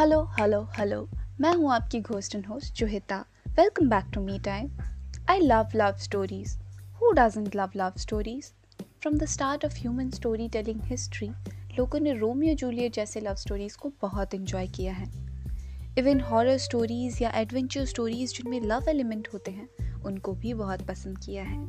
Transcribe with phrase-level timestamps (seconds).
[0.00, 1.08] Hello hello hello
[1.40, 3.16] मैं हूँ आपकी ghost and host Johita
[3.48, 4.68] welcome back to me time
[5.30, 6.56] I love love stories
[7.00, 8.52] who doesn't love love stories
[9.00, 11.28] from the start of human story telling history
[11.78, 15.06] लोगों ने Romeo Juliet जैसे love stories को बहुत enjoy किया है.
[15.98, 21.18] Even horror stories या adventure stories जिनमें love element होते हैं उनको भी बहुत पसंद
[21.18, 21.64] किया है.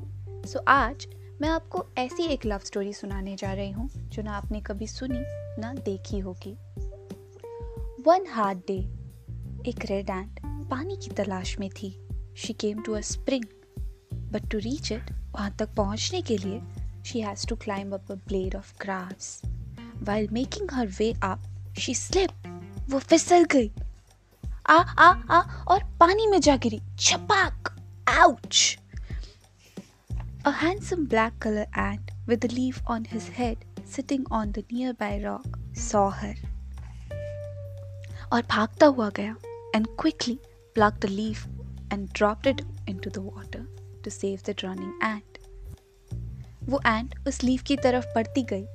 [0.46, 1.08] सो so, आज
[1.42, 5.24] मैं आपको ऐसी एक लव स्टोरी सुनाने जा रही हूँ जो ना आपने कभी सुनी
[5.62, 6.58] ना देखी होगी.
[8.08, 8.76] वन हार्ड डे
[9.70, 11.90] एक रेड एंड पानी की तलाश में थी।
[12.38, 13.44] She came to a spring
[14.32, 16.62] but to reach it वहाँ तक पहुँचने के लिए
[17.06, 19.42] she has to climb up a blade of grass
[20.04, 22.30] while making her way up she slip
[22.90, 23.72] वो फिसल गई।
[24.70, 27.76] आ आ आ, और पानी में जा गिरी। छपाक।
[28.08, 28.78] Ouch
[30.44, 35.12] A handsome black color ant with a leaf on his head sitting on the nearby
[35.26, 36.51] rock saw her.
[38.34, 39.36] और भागता हुआ गया
[39.76, 40.40] and quickly
[40.76, 41.38] plucked the leaf
[41.94, 42.62] and dropped it
[42.98, 48.44] into the water to save the drowning ant वो ant उस leaf की तरफ़ बढ़ती
[48.44, 48.66] गई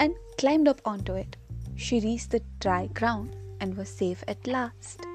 [0.00, 1.36] and climbed up onto it
[1.78, 5.06] she reached the dry ground and was safe at last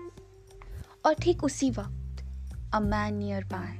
[1.06, 2.24] और ठीक उसी वक्त
[2.74, 3.14] a man
[3.44, 3.78] nearby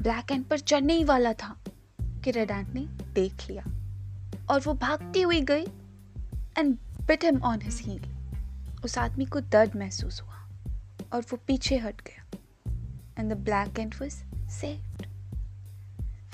[0.00, 1.56] black ant पर चढ़ने ही वाला था,
[2.00, 2.80] कि रेड एंड ने
[3.14, 3.64] देख लिया।
[4.50, 5.64] और वो भागती हुई गई
[6.58, 6.74] and
[7.06, 8.09] bit him on his heel
[8.84, 10.36] उस आदमी को दर्द महसूस हुआ
[11.12, 12.24] और वो पीछे हट गया।
[13.18, 14.12] And the black ant was
[14.50, 15.06] saved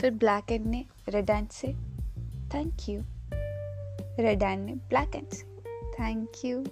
[0.00, 1.68] फिर ब्लैक एंड ने रेड एंड से
[2.54, 3.00] थैंक यू
[4.22, 5.44] रेड एंड ने ब्लैक एंड से
[5.92, 6.64] थैंक यू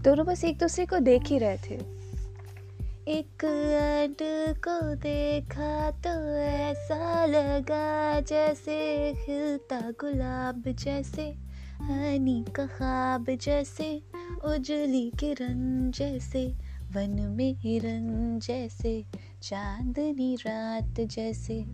[0.00, 1.74] दोनों बस एक दूसरे को देख ही रहे थे।
[3.08, 4.16] एक अड
[4.58, 8.76] को देखा तो ऐसा लगा जैसे
[9.14, 11.26] खिलता गुलाब जैसे
[11.82, 14.02] हनी का ख्वाब जैसे,
[14.44, 16.46] उजली किरण जैसे,
[16.92, 19.04] वन में हिरन जैसे,
[19.42, 21.64] चांदनी रात जैसे,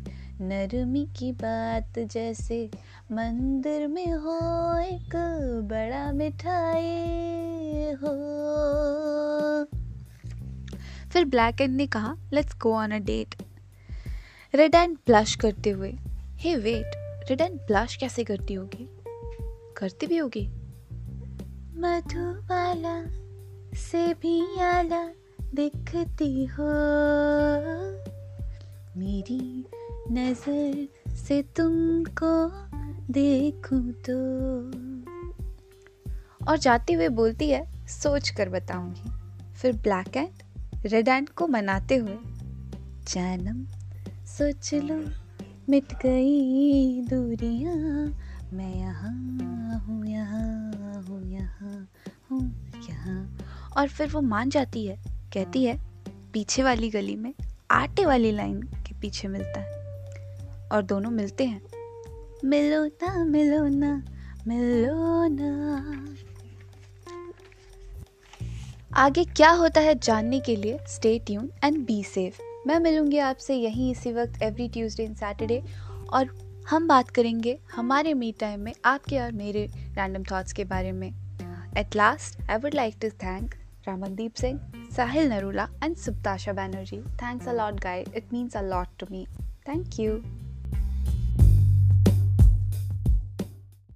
[0.41, 2.71] नरमी की बात जैसे,
[3.13, 5.11] मंदिर में हो एक
[5.65, 6.89] बड़ा मिठाई
[7.93, 8.15] हो।
[11.11, 13.35] फिर ब्लैक एंड ने कहा let's go on a date
[14.55, 15.95] red ant blush करते हुए
[16.37, 16.91] hey wait
[17.31, 18.89] red ant blush कैसे करती होगी?
[19.81, 20.47] करती भी होगी?
[21.81, 22.97] मधुबाला
[23.79, 25.05] से भी आला
[25.55, 26.69] दिखती हो।
[28.97, 29.67] मेरी
[30.11, 32.33] नज़र से तुमको
[33.13, 34.19] देखूँ तो।
[36.49, 39.11] और जाते हुए बोलती है सोच कर बताऊँगी।
[39.55, 42.19] फिर ब्लैक एंड रेड एंड को मनाते हुए
[43.09, 43.65] जानम
[44.27, 44.97] सोच लो
[45.69, 47.77] मिट गई दूरियाँ
[48.53, 49.11] मैं यहाँ
[49.79, 51.89] हूँ यहाँ हूँ यहाँ
[52.31, 52.41] हूँ,
[52.91, 53.39] यहाँ।
[53.77, 54.97] और फिर वो मान जाती है,
[55.35, 55.79] कहती है,
[56.33, 57.35] पीछे वाली गली में
[57.71, 59.79] आटे वाली लाइन के पीछे मिलता है।
[60.73, 61.61] और दोनों मिलते हैं।
[62.45, 63.95] मिलो ना मिलो ना
[64.49, 66.17] मिलो ना।
[68.97, 73.55] आगे क्या होता है जानने के लिए stay tuned and be safe मैं मिलूँगी आपसे
[73.55, 75.63] यहीं इसी वक्त एवरी ट्यूसडे एंड सैटरडे
[76.13, 80.93] और हम बात करेंगे हमारे मी टाइम में आपके और मेरे रैंडम थॉट्स के बारे
[80.93, 81.09] में।
[81.79, 83.55] At last I would like to thank
[83.89, 84.61] Ramandeep Singh
[84.97, 89.27] Sahil Narula and Suptasha Banerjee thanks a lot guys it means a lot to me
[89.69, 90.13] thank you